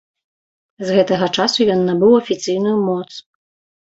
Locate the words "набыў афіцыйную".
1.89-2.73